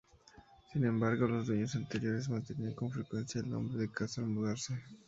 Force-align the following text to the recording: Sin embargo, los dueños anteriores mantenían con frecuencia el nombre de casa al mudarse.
Sin 0.73 0.83
embargo, 0.83 1.27
los 1.27 1.45
dueños 1.45 1.75
anteriores 1.75 2.27
mantenían 2.27 2.73
con 2.73 2.89
frecuencia 2.89 3.39
el 3.39 3.51
nombre 3.51 3.77
de 3.77 3.91
casa 3.91 4.21
al 4.21 4.29
mudarse. 4.29 4.73